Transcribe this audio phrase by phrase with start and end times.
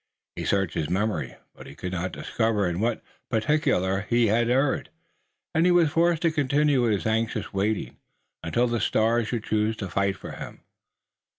[0.35, 4.89] He searched his memory, but he could not discover in what particular he had erred,
[5.53, 7.97] and he was forced to continue his anxious waiting,
[8.41, 10.61] until the stars should choose to fight for him.